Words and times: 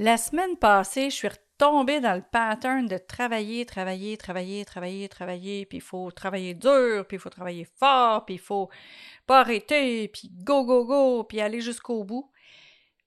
La 0.00 0.16
semaine 0.16 0.56
passée, 0.56 1.10
je 1.10 1.16
suis 1.16 1.28
retombée 1.28 2.00
dans 2.00 2.14
le 2.14 2.22
pattern 2.22 2.86
de 2.86 2.98
travailler, 2.98 3.66
travailler, 3.66 4.16
travailler, 4.16 4.64
travailler, 4.64 5.08
travailler, 5.08 5.66
puis 5.66 5.78
il 5.78 5.80
faut 5.80 6.12
travailler 6.12 6.54
dur, 6.54 7.04
puis 7.08 7.16
il 7.16 7.20
faut 7.20 7.30
travailler 7.30 7.64
fort, 7.64 8.24
puis 8.24 8.36
il 8.36 8.40
faut 8.40 8.70
pas 9.26 9.40
arrêter, 9.40 10.06
puis 10.06 10.30
go, 10.32 10.64
go, 10.64 10.84
go, 10.84 11.24
puis 11.24 11.40
aller 11.40 11.60
jusqu'au 11.60 12.04
bout. 12.04 12.30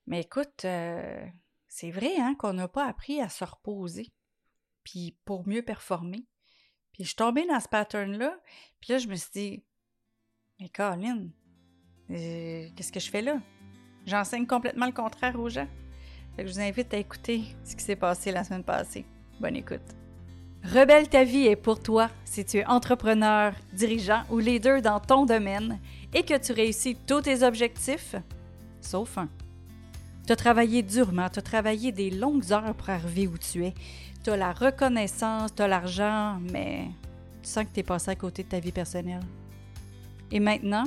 Mais 0.05 0.19
écoute, 0.19 0.65
euh, 0.65 1.25
c'est 1.69 1.91
vrai 1.91 2.17
hein, 2.19 2.35
qu'on 2.37 2.51
n'a 2.51 2.67
pas 2.67 2.87
appris 2.87 3.21
à 3.21 3.29
se 3.29 3.45
reposer, 3.45 4.11
puis 4.83 5.17
pour 5.23 5.47
mieux 5.47 5.61
performer. 5.61 6.27
Puis 6.91 7.03
je 7.03 7.09
suis 7.09 7.15
tombée 7.15 7.47
dans 7.47 7.61
ce 7.61 7.69
pattern-là, 7.69 8.37
puis 8.81 8.91
là, 8.91 8.97
je 8.97 9.07
me 9.07 9.15
suis 9.15 9.31
dit, 9.31 9.63
mais 10.59 10.67
Colin, 10.67 11.29
euh, 12.09 12.67
qu'est-ce 12.75 12.91
que 12.91 12.99
je 12.99 13.09
fais 13.09 13.21
là? 13.21 13.39
J'enseigne 14.05 14.45
complètement 14.45 14.87
le 14.87 14.91
contraire 14.91 15.39
aux 15.39 15.47
gens 15.47 15.69
je 16.37 16.43
vous 16.43 16.59
invite 16.59 16.93
à 16.93 16.97
écouter 16.97 17.43
ce 17.63 17.75
qui 17.75 17.83
s'est 17.83 17.95
passé 17.95 18.31
la 18.31 18.43
semaine 18.43 18.63
passée. 18.63 19.05
Bonne 19.39 19.55
écoute. 19.55 19.81
Rebelle 20.63 21.09
ta 21.09 21.23
vie 21.23 21.47
est 21.47 21.55
pour 21.55 21.81
toi 21.81 22.09
si 22.23 22.45
tu 22.45 22.57
es 22.57 22.65
entrepreneur, 22.65 23.53
dirigeant 23.73 24.23
ou 24.29 24.37
leader 24.39 24.81
dans 24.81 24.99
ton 24.99 25.25
domaine 25.25 25.79
et 26.13 26.23
que 26.23 26.37
tu 26.37 26.53
réussis 26.53 26.95
tous 27.07 27.21
tes 27.21 27.43
objectifs, 27.43 28.15
sauf 28.79 29.17
un. 29.17 29.27
Tu 30.27 30.33
as 30.33 30.35
travaillé 30.35 30.83
durement, 30.83 31.29
tu 31.29 31.39
as 31.39 31.41
travaillé 31.41 31.91
des 31.91 32.11
longues 32.11 32.51
heures 32.51 32.75
pour 32.75 32.89
arriver 32.89 33.27
où 33.27 33.37
tu 33.37 33.65
es. 33.65 33.73
Tu 34.23 34.29
as 34.29 34.37
la 34.37 34.51
reconnaissance, 34.51 35.53
tu 35.55 35.63
as 35.63 35.67
l'argent, 35.67 36.39
mais 36.51 36.85
tu 37.41 37.49
sens 37.49 37.65
que 37.65 37.73
tu 37.73 37.79
es 37.79 37.83
passé 37.83 38.11
à 38.11 38.15
côté 38.15 38.43
de 38.43 38.49
ta 38.49 38.59
vie 38.59 38.71
personnelle. 38.71 39.23
Et 40.31 40.39
maintenant, 40.39 40.85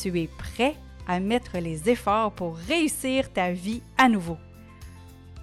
tu 0.00 0.18
es 0.18 0.26
prêt 0.26 0.74
à 1.06 1.20
mettre 1.20 1.58
les 1.58 1.90
efforts 1.90 2.32
pour 2.32 2.56
réussir 2.56 3.30
ta 3.30 3.52
vie 3.52 3.82
à 3.98 4.08
nouveau. 4.08 4.38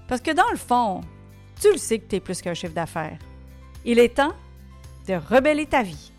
Parce 0.10 0.22
que 0.22 0.32
dans 0.32 0.50
le 0.50 0.58
fond, 0.58 1.02
tu 1.62 1.72
le 1.72 1.78
sais 1.78 2.00
que 2.00 2.10
tu 2.10 2.16
es 2.16 2.20
plus 2.20 2.42
qu'un 2.42 2.56
chiffre 2.56 2.74
d'affaires. 2.74 3.20
Il 3.86 4.00
est 4.00 4.16
temps 4.16 4.34
de 5.08 5.14
rebeller 5.14 5.68
ta 5.68 5.84
vie. 5.84 6.12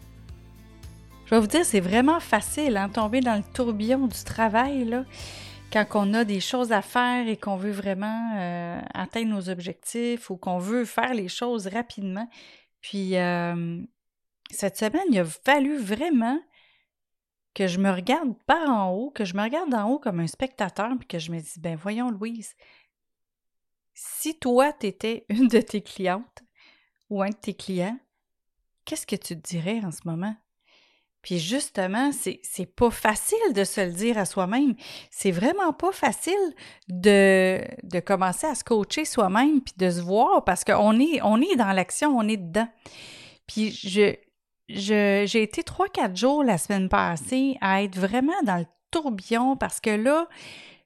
Je 1.27 1.35
vais 1.35 1.41
vous 1.41 1.49
dire, 1.49 1.65
c'est 1.65 1.81
vraiment 1.81 2.21
facile, 2.21 2.77
hein, 2.77 2.89
tomber 2.89 3.21
dans 3.21 3.37
le 3.37 3.43
tourbillon 3.53 4.07
du 4.07 4.25
travail, 4.25 4.85
là, 4.85 5.05
quand 5.73 5.87
on 5.95 6.15
a 6.15 6.25
des 6.25 6.41
choses 6.41 6.71
à 6.71 6.83
faire 6.83 7.27
et 7.29 7.37
qu'on 7.37 7.57
veut 7.57 7.73
vraiment 7.73 8.35
euh, 8.37 8.81
atteindre 8.95 9.31
nos 9.31 9.49
objectifs 9.49 10.31
ou 10.31 10.37
qu'on 10.37 10.59
veut 10.59 10.85
faire 10.85 11.13
les 11.13 11.29
choses 11.29 11.67
rapidement. 11.67 12.29
Puis, 12.81 13.17
euh, 13.17 13.81
cette 14.51 14.77
semaine, 14.77 15.03
il 15.11 15.19
a 15.19 15.25
fallu 15.25 15.77
vraiment 15.77 16.39
que 17.55 17.67
je 17.67 17.79
me 17.79 17.91
regarde 17.91 18.35
par 18.47 18.69
en 18.71 18.91
haut, 18.91 19.11
que 19.11 19.25
je 19.25 19.35
me 19.35 19.43
regarde 19.43 19.75
en 19.75 19.89
haut 19.89 19.99
comme 19.99 20.21
un 20.21 20.29
spectateur, 20.29 20.89
puis 20.99 21.09
que 21.09 21.19
je 21.19 21.33
me 21.33 21.41
dis, 21.41 21.59
ben 21.59 21.77
voyons, 21.77 22.11
Louise, 22.11 22.55
si 24.03 24.39
toi, 24.39 24.73
tu 24.73 24.87
étais 24.87 25.27
une 25.29 25.49
de 25.49 25.61
tes 25.61 25.83
clientes 25.83 26.43
ou 27.11 27.23
un 27.23 27.29
de 27.29 27.35
tes 27.35 27.55
clients, 27.55 27.99
qu'est-ce 28.85 29.07
que 29.07 29.17
tu 29.17 29.41
te 29.41 29.49
dirais 29.49 29.81
en 29.85 29.91
ce 29.91 30.01
moment? 30.05 30.35
Puis 31.23 31.39
justement, 31.39 32.11
c'est, 32.13 32.41
pas 32.75 32.91
facile 32.91 33.53
de 33.55 33.63
se 33.63 33.83
le 33.83 33.93
dire 33.93 34.17
à 34.17 34.25
soi-même. 34.25 34.75
C'est 35.11 35.31
vraiment 35.31 35.75
pas 35.75 35.93
facile 35.93 36.55
de, 36.89 37.61
de 37.83 38.01
commencer 38.01 38.47
à 38.47 38.55
se 38.55 38.65
coacher 38.65 39.05
soi-même 39.05 39.61
puis 39.61 39.75
de 39.77 39.91
se 39.91 40.01
voir 40.01 40.45
parce 40.45 40.65
qu'on 40.65 40.99
est, 40.99 41.21
on 41.23 41.39
est 41.43 41.57
dans 41.57 41.73
l'action, 41.73 42.17
on 42.17 42.27
est 42.27 42.39
dedans. 42.39 42.69
Puis 43.47 43.71
je, 43.71 44.15
je, 44.71 45.25
j'ai 45.27 45.43
été 45.43 45.63
trois, 45.63 45.89
quatre 45.89 46.17
jours 46.17 46.43
la 46.43 46.57
semaine 46.57 46.89
passée 46.89 47.59
à 47.61 47.83
être 47.83 47.99
vraiment 47.99 48.41
dans 48.45 48.57
le 48.57 48.67
tourbillon 48.91 49.59
parce 49.59 49.79
que 49.79 49.91
là, 49.91 50.27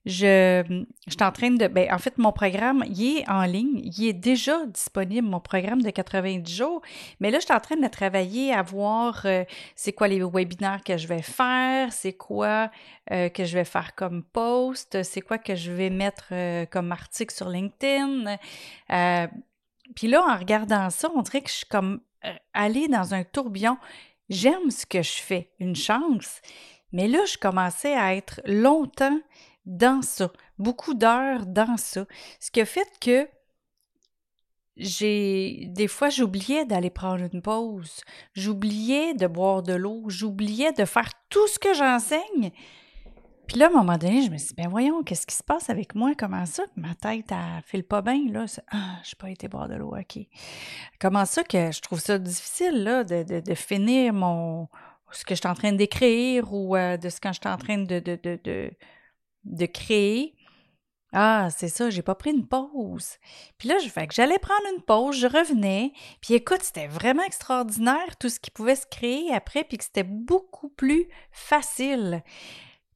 je, 0.06 0.62
je 1.06 1.10
suis 1.12 1.22
en 1.22 1.32
train 1.32 1.50
de. 1.50 1.66
Ben, 1.66 1.90
en 1.90 1.98
fait, 1.98 2.18
mon 2.18 2.32
programme, 2.32 2.84
il 2.86 3.18
est 3.18 3.28
en 3.28 3.44
ligne. 3.44 3.80
Il 3.84 4.06
est 4.06 4.12
déjà 4.12 4.66
disponible, 4.66 5.26
mon 5.26 5.40
programme 5.40 5.80
de 5.80 5.88
90 5.88 6.54
jours. 6.54 6.82
Mais 7.20 7.30
là, 7.30 7.38
je 7.38 7.46
suis 7.46 7.54
en 7.54 7.60
train 7.60 7.76
de 7.76 7.88
travailler 7.88 8.52
à 8.52 8.62
voir 8.62 9.22
euh, 9.24 9.44
c'est 9.74 9.92
quoi 9.92 10.08
les 10.08 10.22
webinaires 10.22 10.82
que 10.84 10.98
je 10.98 11.06
vais 11.06 11.22
faire, 11.22 11.90
c'est 11.92 12.12
quoi 12.12 12.70
euh, 13.12 13.30
que 13.30 13.44
je 13.44 13.54
vais 13.54 13.64
faire 13.64 13.94
comme 13.94 14.22
post, 14.22 15.02
c'est 15.02 15.22
quoi 15.22 15.38
que 15.38 15.54
je 15.54 15.72
vais 15.72 15.90
mettre 15.90 16.28
euh, 16.32 16.66
comme 16.66 16.92
article 16.92 17.34
sur 17.34 17.48
LinkedIn. 17.48 18.36
Puis 19.96 20.08
là, 20.08 20.22
en 20.22 20.36
regardant 20.36 20.90
ça, 20.90 21.08
on 21.14 21.22
dirait 21.22 21.40
que 21.40 21.50
je 21.50 21.56
suis 21.56 21.66
comme 21.66 22.00
allée 22.52 22.88
dans 22.88 23.14
un 23.14 23.24
tourbillon. 23.24 23.78
J'aime 24.28 24.70
ce 24.70 24.86
que 24.86 25.02
je 25.02 25.20
fais, 25.20 25.50
une 25.60 25.76
chance. 25.76 26.40
Mais 26.92 27.08
là, 27.08 27.24
je 27.26 27.36
commençais 27.36 27.94
à 27.94 28.14
être 28.14 28.40
longtemps 28.46 29.18
dans 29.66 30.02
ça, 30.02 30.30
beaucoup 30.58 30.94
d'heures 30.94 31.46
dans 31.46 31.76
ça. 31.76 32.06
Ce 32.40 32.50
qui 32.50 32.60
a 32.60 32.66
fait 32.66 32.88
que 33.00 33.28
j'ai 34.76 35.66
des 35.68 35.86
fois 35.86 36.08
j'oubliais 36.08 36.64
d'aller 36.64 36.90
prendre 36.90 37.24
une 37.32 37.42
pause, 37.42 38.00
j'oubliais 38.34 39.14
de 39.14 39.26
boire 39.26 39.62
de 39.62 39.74
l'eau, 39.74 40.04
j'oubliais 40.08 40.72
de 40.72 40.84
faire 40.84 41.10
tout 41.28 41.46
ce 41.48 41.58
que 41.58 41.74
j'enseigne. 41.74 42.50
Puis 43.46 43.58
là, 43.58 43.66
à 43.66 43.68
un 43.68 43.72
moment 43.72 43.98
donné, 43.98 44.22
je 44.22 44.30
me 44.30 44.38
suis 44.38 44.48
dit, 44.48 44.54
ben 44.56 44.68
voyons, 44.68 45.02
qu'est-ce 45.02 45.26
qui 45.26 45.34
se 45.34 45.42
passe 45.42 45.68
avec 45.68 45.94
moi? 45.94 46.12
Comment 46.18 46.46
ça? 46.46 46.62
Ma 46.76 46.94
tête, 46.94 47.30
elle 47.30 47.62
file 47.66 47.84
pas 47.84 48.00
bien, 48.00 48.18
là? 48.30 48.46
Ah, 48.70 48.96
je 49.04 49.10
n'ai 49.10 49.18
pas 49.18 49.30
été 49.30 49.48
boire 49.48 49.68
de 49.68 49.74
l'eau, 49.74 49.94
OK. 49.94 50.18
Comment 50.98 51.26
ça 51.26 51.44
que 51.44 51.70
je 51.70 51.80
trouve 51.82 52.00
ça 52.00 52.18
difficile, 52.18 52.82
là, 52.82 53.04
de, 53.04 53.22
de, 53.22 53.40
de 53.40 53.54
finir 53.54 54.14
mon 54.14 54.68
ce 55.14 55.24
que 55.24 55.34
je 55.34 55.40
suis 55.40 55.48
en 55.48 55.54
train 55.54 55.72
d'écrire 55.72 56.52
ou 56.52 56.76
euh, 56.76 56.96
de 56.96 57.08
ce 57.08 57.20
que 57.20 57.28
je 57.28 57.34
suis 57.34 57.48
en 57.48 57.56
train 57.56 57.78
de, 57.78 57.98
de, 57.98 58.70
de 59.44 59.66
créer. 59.66 60.34
Ah, 61.12 61.48
c'est 61.56 61.68
ça, 61.68 61.90
j'ai 61.90 62.02
pas 62.02 62.16
pris 62.16 62.32
une 62.32 62.46
pause. 62.46 63.18
Puis 63.56 63.68
là, 63.68 63.78
je 63.78 63.88
fais 63.88 64.08
que 64.08 64.14
j'allais 64.14 64.38
prendre 64.40 64.66
une 64.74 64.82
pause, 64.82 65.16
je 65.16 65.28
revenais. 65.28 65.92
Puis 66.20 66.34
écoute, 66.34 66.62
c'était 66.62 66.88
vraiment 66.88 67.22
extraordinaire 67.22 68.16
tout 68.18 68.28
ce 68.28 68.40
qui 68.40 68.50
pouvait 68.50 68.74
se 68.74 68.86
créer 68.86 69.32
après, 69.32 69.62
puis 69.62 69.78
que 69.78 69.84
c'était 69.84 70.02
beaucoup 70.02 70.70
plus 70.70 71.06
facile. 71.30 72.24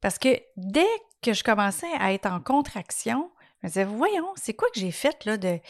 Parce 0.00 0.18
que 0.18 0.40
dès 0.56 0.88
que 1.22 1.32
je 1.32 1.44
commençais 1.44 1.92
à 1.98 2.12
être 2.12 2.26
en 2.26 2.40
contraction, 2.40 3.30
je 3.62 3.66
me 3.66 3.68
disais, 3.68 3.84
voyons, 3.84 4.32
c'est 4.34 4.54
quoi 4.54 4.68
que 4.74 4.80
j'ai 4.80 4.90
fait 4.90 5.24
là 5.24 5.36
de, 5.36 5.60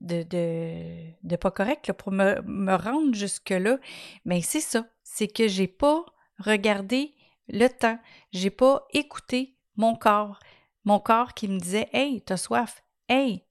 de, 0.00 1.36
pas 1.36 1.50
correct 1.50 1.92
pour 1.92 2.12
me, 2.12 2.40
me 2.42 2.74
rendre 2.74 3.14
jusque-là? 3.14 3.78
Mais 4.24 4.40
c'est 4.40 4.60
ça, 4.60 4.86
c'est 5.02 5.28
que 5.28 5.46
j'ai 5.46 5.68
pas 5.68 6.06
regardé 6.38 7.14
le 7.48 7.68
temps, 7.68 7.98
j'ai 8.32 8.50
pas 8.50 8.86
écouté 8.94 9.57
mon 9.78 9.94
corps. 9.94 10.38
Mon 10.84 11.00
corps 11.00 11.32
qui 11.32 11.48
me 11.48 11.58
disait 11.58 11.88
Hey, 11.92 12.20
t'as 12.20 12.36
soif. 12.36 12.82
Hey, 13.08 13.46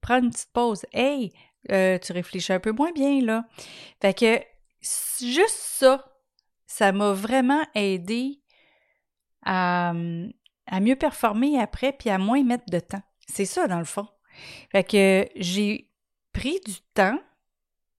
prends 0.00 0.20
une 0.20 0.30
petite 0.30 0.52
pause. 0.52 0.86
Hey, 0.92 1.32
euh, 1.72 1.98
tu 1.98 2.12
réfléchis 2.12 2.52
un 2.52 2.60
peu 2.60 2.70
moins 2.70 2.92
bien, 2.92 3.20
là. 3.20 3.44
Fait 4.00 4.14
que 4.14 4.40
juste 5.20 5.58
ça, 5.58 6.04
ça 6.66 6.92
m'a 6.92 7.12
vraiment 7.12 7.64
aidé 7.74 8.40
à, 9.44 9.92
à 10.66 10.80
mieux 10.80 10.96
performer 10.96 11.58
après 11.58 11.92
puis 11.92 12.10
à 12.10 12.18
moins 12.18 12.44
mettre 12.44 12.70
de 12.70 12.78
temps. 12.78 13.02
C'est 13.26 13.44
ça, 13.44 13.66
dans 13.66 13.78
le 13.78 13.84
fond. 13.84 14.08
Fait 14.70 14.84
que 14.84 15.28
j'ai 15.36 15.90
pris 16.32 16.60
du 16.60 16.80
temps 16.94 17.18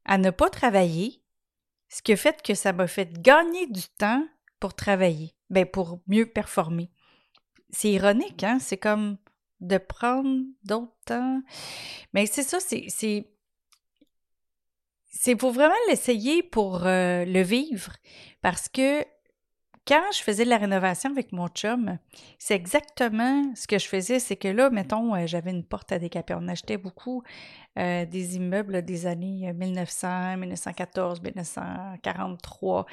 à 0.06 0.18
ne 0.18 0.32
pas 0.32 0.50
travailler, 0.50 1.24
ce 1.90 2.02
qui 2.02 2.14
a 2.14 2.18
fait 2.18 2.42
que 2.42 2.56
ça 2.56 2.74
m'a 2.74 2.88
fait 2.88 3.22
gagner 3.22 3.68
du 3.68 3.84
temps 3.98 4.26
pour 4.60 4.74
travailler, 4.74 5.36
ben 5.50 5.66
pour 5.66 6.00
mieux 6.08 6.26
performer 6.26 6.90
c'est 7.74 7.92
ironique, 7.92 8.44
hein? 8.44 8.60
C'est 8.60 8.78
comme 8.78 9.18
de 9.60 9.78
prendre 9.78 10.46
d'autres 10.64 10.94
temps. 11.06 11.42
Mais 12.14 12.26
c'est 12.26 12.44
ça, 12.44 12.60
c'est. 12.60 12.88
C'est 15.16 15.36
pour 15.36 15.52
vraiment 15.52 15.74
l'essayer 15.88 16.44
pour 16.44 16.86
euh, 16.86 17.24
le 17.26 17.42
vivre. 17.42 17.94
Parce 18.42 18.68
que 18.68 19.06
quand 19.86 20.12
je 20.14 20.24
faisais 20.24 20.46
de 20.46 20.50
la 20.50 20.58
rénovation 20.58 21.10
avec 21.10 21.34
mon 21.34 21.48
chum, 21.50 21.98
c'est 22.40 22.56
exactement 22.56 23.44
ce 23.56 23.68
que 23.68 23.78
je 23.78 23.88
faisais. 23.88 24.20
C'est 24.20 24.38
que 24.38 24.48
là, 24.48 24.70
mettons, 24.70 25.14
euh, 25.14 25.28
j'avais 25.28 25.52
une 25.52 25.66
porte 25.66 25.92
à 25.92 26.00
décaper. 26.00 26.36
On 26.36 26.48
achetait 26.48 26.78
beaucoup 26.78 27.24
euh, 27.78 28.06
des 28.06 28.38
immeubles 28.38 28.84
des 28.84 29.06
années 29.08 29.52
1900, 29.54 30.38
1914, 30.38 31.22
1943, 31.22 32.86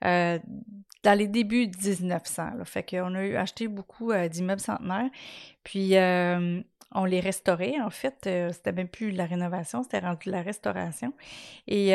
dans 0.00 1.18
les 1.18 1.28
débuts 1.28 1.68
de 1.68 1.76
1900. 1.76 2.42
Là. 2.58 2.64
Fait 2.64 2.82
qu'on 2.82 3.14
a 3.14 3.24
eu 3.24 3.36
acheté 3.36 3.68
beaucoup 3.68 4.10
euh, 4.10 4.28
d'immeubles 4.28 4.60
centenaires. 4.60 5.10
Puis, 5.64 5.94
on 6.94 7.04
les 7.04 7.20
restaurait, 7.20 7.78
en 7.80 7.90
fait. 7.90 8.16
c'était 8.52 8.72
même 8.72 8.88
plus 8.88 9.10
la 9.10 9.26
rénovation, 9.26 9.82
c'était 9.82 9.98
rendu 9.98 10.30
la 10.30 10.40
restauration. 10.40 11.12
Et 11.66 11.94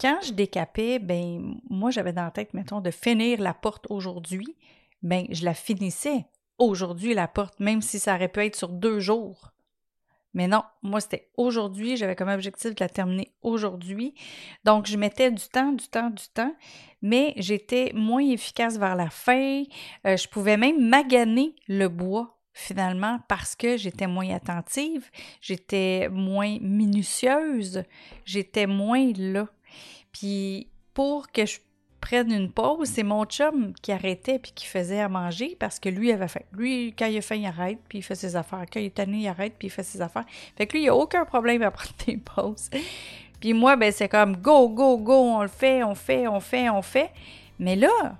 quand 0.00 0.18
je 0.22 0.32
décapais, 0.32 0.98
ben 0.98 1.56
moi 1.68 1.90
j'avais 1.90 2.12
dans 2.12 2.24
la 2.24 2.30
tête, 2.30 2.54
mettons, 2.54 2.80
de 2.80 2.90
finir 2.90 3.40
la 3.40 3.54
porte 3.54 3.86
aujourd'hui. 3.90 4.56
Ben 5.02 5.26
je 5.30 5.44
la 5.44 5.54
finissais 5.54 6.26
aujourd'hui 6.58 7.14
la 7.14 7.28
porte, 7.28 7.60
même 7.60 7.82
si 7.82 7.98
ça 7.98 8.14
aurait 8.14 8.28
pu 8.28 8.40
être 8.40 8.56
sur 8.56 8.68
deux 8.68 9.00
jours. 9.00 9.52
Mais 10.34 10.46
non, 10.46 10.62
moi 10.82 11.00
c'était 11.00 11.30
aujourd'hui, 11.36 11.96
j'avais 11.96 12.14
comme 12.14 12.28
objectif 12.28 12.74
de 12.74 12.80
la 12.80 12.88
terminer 12.88 13.32
aujourd'hui. 13.42 14.14
Donc 14.64 14.86
je 14.86 14.96
mettais 14.96 15.30
du 15.30 15.48
temps, 15.48 15.72
du 15.72 15.88
temps, 15.88 16.10
du 16.10 16.28
temps, 16.34 16.54
mais 17.00 17.32
j'étais 17.36 17.92
moins 17.94 18.22
efficace 18.22 18.78
vers 18.78 18.94
la 18.94 19.10
fin. 19.10 19.62
Euh, 20.06 20.16
je 20.16 20.28
pouvais 20.28 20.56
même 20.56 20.86
maganer 20.88 21.54
le 21.66 21.88
bois 21.88 22.38
finalement 22.52 23.20
parce 23.28 23.54
que 23.54 23.76
j'étais 23.76 24.06
moins 24.06 24.30
attentive, 24.30 25.08
j'étais 25.40 26.08
moins 26.10 26.58
minutieuse, 26.60 27.84
j'étais 28.24 28.66
moins 28.66 29.12
là. 29.16 29.48
Puis 30.18 30.66
pour 30.94 31.30
que 31.30 31.46
je 31.46 31.58
prenne 32.00 32.32
une 32.32 32.50
pause, 32.50 32.88
c'est 32.88 33.04
mon 33.04 33.24
chum 33.24 33.72
qui 33.82 33.92
arrêtait 33.92 34.40
puis 34.40 34.50
qui 34.52 34.66
faisait 34.66 35.00
à 35.00 35.08
manger 35.08 35.56
parce 35.60 35.78
que 35.78 35.88
lui 35.88 36.10
avait 36.10 36.26
faim. 36.26 36.40
Lui, 36.52 36.92
quand 36.98 37.06
il 37.06 37.18
a 37.18 37.20
faim, 37.20 37.36
il 37.36 37.46
arrête 37.46 37.78
puis 37.88 37.98
il 37.98 38.02
fait 38.02 38.16
ses 38.16 38.34
affaires. 38.34 38.64
Quand 38.72 38.80
il 38.80 38.86
est 38.86 38.94
tanné, 38.94 39.18
il 39.18 39.28
arrête 39.28 39.54
puis 39.56 39.68
il 39.68 39.70
fait 39.70 39.84
ses 39.84 40.00
affaires. 40.00 40.24
Fait 40.56 40.66
que 40.66 40.76
lui, 40.76 40.84
il 40.84 40.86
n'a 40.86 40.96
aucun 40.96 41.24
problème 41.24 41.62
à 41.62 41.70
prendre 41.70 41.94
des 42.04 42.16
pauses. 42.16 42.68
Puis 43.40 43.52
moi, 43.52 43.76
ben 43.76 43.92
c'est 43.92 44.08
comme 44.08 44.36
go, 44.36 44.68
go, 44.68 44.98
go, 44.98 45.14
on 45.14 45.42
le 45.42 45.48
fait, 45.48 45.84
on 45.84 45.94
fait, 45.94 46.26
on 46.26 46.40
fait, 46.40 46.68
on 46.68 46.82
fait. 46.82 47.12
Mais 47.60 47.76
là, 47.76 48.16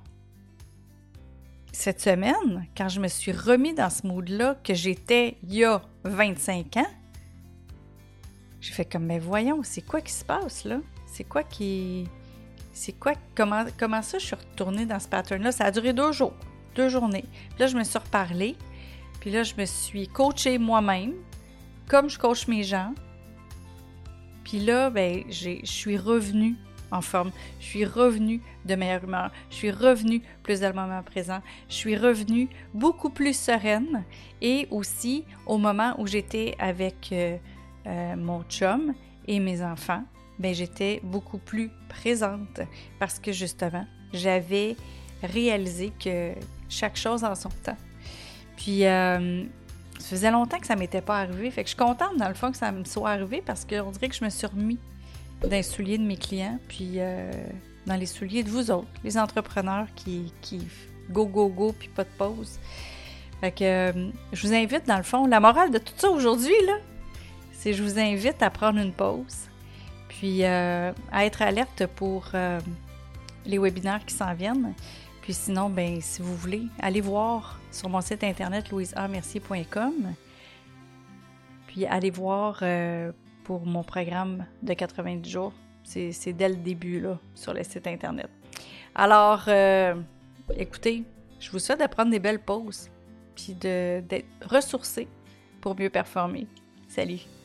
cette 1.72 2.00
semaine, 2.00 2.66
quand 2.76 2.88
je 2.88 3.00
me 3.00 3.08
suis 3.08 3.32
remis 3.32 3.74
dans 3.74 3.90
ce 3.90 4.06
mood-là 4.06 4.56
que 4.62 4.74
j'étais 4.74 5.36
il 5.42 5.54
y 5.54 5.64
a 5.64 5.82
25 6.04 6.76
ans, 6.76 6.86
j'ai 8.60 8.72
fait 8.72 8.84
comme, 8.84 9.04
mais 9.04 9.18
voyons, 9.18 9.60
c'est 9.62 9.82
quoi 9.82 10.00
qui 10.00 10.12
se 10.12 10.24
passe 10.24 10.64
là? 10.64 10.80
C'est 11.06 11.24
quoi 11.24 11.42
qui. 11.42 12.08
C'est 12.72 12.92
quoi? 12.92 13.12
Comment, 13.34 13.64
comment 13.78 14.02
ça 14.02 14.18
je 14.18 14.26
suis 14.26 14.36
retournée 14.36 14.86
dans 14.86 15.00
ce 15.00 15.08
pattern-là? 15.08 15.52
Ça 15.52 15.64
a 15.64 15.70
duré 15.70 15.92
deux 15.92 16.12
jours, 16.12 16.34
deux 16.74 16.88
journées. 16.88 17.24
Puis 17.50 17.60
là, 17.60 17.66
je 17.66 17.76
me 17.76 17.84
suis 17.84 17.98
reparlé. 17.98 18.56
Puis 19.20 19.30
là, 19.30 19.42
je 19.42 19.54
me 19.56 19.64
suis 19.64 20.06
coachée 20.06 20.58
moi-même, 20.58 21.14
comme 21.88 22.08
je 22.08 22.18
coach 22.18 22.46
mes 22.46 22.62
gens. 22.62 22.94
Puis 24.44 24.60
là, 24.60 24.90
ben, 24.90 25.24
je 25.28 25.58
suis 25.64 25.96
revenue 25.96 26.56
en 26.90 27.00
forme. 27.00 27.30
Je 27.60 27.66
suis 27.66 27.84
revenue 27.84 28.40
de 28.64 28.74
meilleure 28.74 29.04
humeur. 29.04 29.30
Je 29.50 29.56
suis 29.56 29.70
revenue 29.70 30.22
plus 30.42 30.60
dans 30.60 30.68
le 30.68 30.74
moment 30.74 31.02
présent. 31.02 31.40
Je 31.68 31.74
suis 31.74 31.96
revenue 31.96 32.48
beaucoup 32.74 33.10
plus 33.10 33.36
sereine. 33.36 34.04
Et 34.40 34.68
aussi, 34.70 35.24
au 35.46 35.58
moment 35.58 35.94
où 35.98 36.06
j'étais 36.06 36.54
avec 36.58 37.10
euh, 37.12 37.36
euh, 37.88 38.16
mon 38.16 38.42
chum 38.44 38.94
et 39.26 39.40
mes 39.40 39.62
enfants, 39.62 40.04
ben, 40.38 40.54
j'étais 40.54 41.00
beaucoup 41.02 41.38
plus 41.38 41.70
présente 41.88 42.60
parce 42.98 43.18
que 43.18 43.32
justement, 43.32 43.86
j'avais 44.12 44.76
réalisé 45.22 45.92
que 45.98 46.32
chaque 46.68 46.96
chose 46.96 47.24
en 47.24 47.34
son 47.34 47.48
temps. 47.48 47.76
Puis, 48.56 48.84
euh, 48.86 49.44
ça 49.98 50.08
faisait 50.08 50.30
longtemps 50.30 50.58
que 50.58 50.66
ça 50.66 50.76
m'était 50.76 51.00
pas 51.00 51.18
arrivé. 51.18 51.50
Fait 51.50 51.62
que 51.64 51.70
je 51.70 51.74
suis 51.74 51.84
contente, 51.84 52.16
dans 52.18 52.28
le 52.28 52.34
fond, 52.34 52.50
que 52.50 52.56
ça 52.56 52.70
me 52.72 52.84
soit 52.84 53.10
arrivé 53.10 53.42
parce 53.44 53.64
qu'on 53.64 53.90
dirait 53.90 54.08
que 54.08 54.14
je 54.14 54.24
me 54.24 54.30
suis 54.30 54.46
remis 54.46 54.78
dans 55.40 55.48
les 55.48 55.62
souliers 55.62 55.98
de 55.98 56.04
mes 56.04 56.16
clients, 56.16 56.58
puis 56.68 56.94
euh, 56.96 57.30
dans 57.86 57.94
les 57.94 58.06
souliers 58.06 58.42
de 58.42 58.50
vous 58.50 58.70
autres, 58.70 58.88
les 59.04 59.16
entrepreneurs 59.16 59.86
qui, 59.94 60.32
qui 60.40 60.60
go, 61.10 61.26
go, 61.26 61.48
go, 61.48 61.72
puis 61.72 61.88
pas 61.88 62.04
de 62.04 62.10
pause. 62.18 62.58
Fait 63.40 63.52
que 63.52 64.10
je 64.32 64.46
vous 64.46 64.52
invite, 64.52 64.86
dans 64.86 64.96
le 64.96 65.04
fond, 65.04 65.26
la 65.26 65.38
morale 65.38 65.70
de 65.70 65.78
tout 65.78 65.94
ça 65.96 66.10
aujourd'hui, 66.10 66.54
là, 66.66 66.74
je 67.72 67.82
vous 67.82 67.98
invite 67.98 68.42
à 68.42 68.50
prendre 68.50 68.78
une 68.78 68.92
pause, 68.92 69.48
puis 70.08 70.44
euh, 70.44 70.92
à 71.12 71.24
être 71.24 71.42
alerte 71.42 71.86
pour 71.86 72.32
les 73.46 73.58
webinaires 73.58 74.04
qui 74.04 74.14
s'en 74.14 74.34
viennent. 74.34 74.74
Puis 75.22 75.34
sinon, 75.34 75.68
ben, 75.68 76.00
si 76.00 76.22
vous 76.22 76.34
voulez, 76.34 76.62
allez 76.80 77.00
voir 77.00 77.58
sur 77.70 77.88
mon 77.88 78.00
site 78.00 78.24
internet 78.24 78.70
louiseamercier.com. 78.70 80.14
Puis 81.66 81.84
allez 81.86 82.10
voir 82.10 82.62
pour 83.44 83.64
mon 83.64 83.82
programme 83.82 84.44
de 84.62 84.74
90 84.74 85.30
jours. 85.30 85.52
C'est 85.82 86.32
dès 86.34 86.50
le 86.50 86.56
début, 86.56 87.00
là, 87.00 87.18
sur 87.34 87.54
le 87.54 87.62
site 87.64 87.86
Internet. 87.86 88.28
Alors, 88.94 89.44
euh, 89.48 89.94
écoutez, 90.54 91.04
je 91.40 91.50
vous 91.50 91.58
souhaite 91.58 91.80
de 91.80 91.86
prendre 91.86 92.10
des 92.10 92.18
belles 92.18 92.42
pauses, 92.42 92.90
puis 93.34 93.54
d'être 93.54 94.26
ressourcé 94.44 95.08
pour 95.60 95.78
mieux 95.78 95.88
performer. 95.88 96.46
Salut! 96.88 97.37